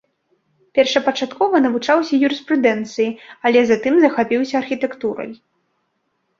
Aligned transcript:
Першапачаткова 0.77 1.55
навучаўся 1.65 2.15
юрыспрудэнцыі, 2.29 3.09
але 3.49 3.59
затым 3.75 3.93
захапіўся 4.07 4.53
архітэктурай. 4.65 5.31